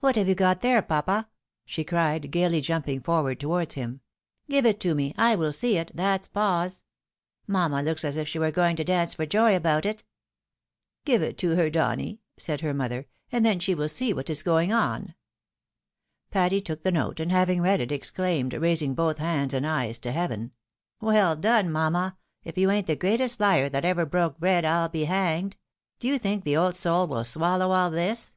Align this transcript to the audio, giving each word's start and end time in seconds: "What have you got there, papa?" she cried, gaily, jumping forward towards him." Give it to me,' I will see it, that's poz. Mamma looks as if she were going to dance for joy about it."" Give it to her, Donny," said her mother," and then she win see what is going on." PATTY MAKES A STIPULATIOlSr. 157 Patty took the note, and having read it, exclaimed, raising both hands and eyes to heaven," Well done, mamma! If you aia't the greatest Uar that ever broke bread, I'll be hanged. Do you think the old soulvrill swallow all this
"What 0.00 0.16
have 0.16 0.28
you 0.28 0.34
got 0.34 0.60
there, 0.60 0.82
papa?" 0.82 1.30
she 1.64 1.84
cried, 1.84 2.30
gaily, 2.30 2.60
jumping 2.60 3.00
forward 3.00 3.40
towards 3.40 3.76
him." 3.76 4.02
Give 4.50 4.66
it 4.66 4.78
to 4.80 4.94
me,' 4.94 5.14
I 5.16 5.36
will 5.36 5.52
see 5.52 5.78
it, 5.78 5.90
that's 5.94 6.28
poz. 6.28 6.82
Mamma 7.46 7.80
looks 7.82 8.04
as 8.04 8.18
if 8.18 8.28
she 8.28 8.38
were 8.38 8.50
going 8.50 8.76
to 8.76 8.84
dance 8.84 9.14
for 9.14 9.24
joy 9.24 9.56
about 9.56 9.86
it."" 9.86 10.04
Give 11.06 11.22
it 11.22 11.38
to 11.38 11.56
her, 11.56 11.70
Donny," 11.70 12.20
said 12.36 12.60
her 12.60 12.74
mother," 12.74 13.06
and 13.32 13.42
then 13.42 13.58
she 13.58 13.74
win 13.74 13.88
see 13.88 14.12
what 14.12 14.28
is 14.28 14.42
going 14.42 14.70
on." 14.70 15.14
PATTY 16.30 16.56
MAKES 16.56 16.60
A 16.60 16.60
STIPULATIOlSr. 16.60 16.60
157 16.60 16.60
Patty 16.60 16.60
took 16.60 16.82
the 16.82 16.92
note, 16.92 17.20
and 17.20 17.32
having 17.32 17.62
read 17.62 17.80
it, 17.80 17.90
exclaimed, 17.90 18.52
raising 18.52 18.94
both 18.94 19.16
hands 19.16 19.54
and 19.54 19.66
eyes 19.66 19.98
to 20.00 20.12
heaven," 20.12 20.52
Well 21.00 21.36
done, 21.36 21.72
mamma! 21.72 22.18
If 22.44 22.58
you 22.58 22.68
aia't 22.68 22.86
the 22.86 22.96
greatest 22.96 23.40
Uar 23.40 23.72
that 23.72 23.86
ever 23.86 24.04
broke 24.04 24.38
bread, 24.38 24.66
I'll 24.66 24.90
be 24.90 25.04
hanged. 25.04 25.56
Do 26.00 26.08
you 26.08 26.18
think 26.18 26.44
the 26.44 26.54
old 26.58 26.74
soulvrill 26.74 27.24
swallow 27.24 27.70
all 27.70 27.90
this 27.90 28.36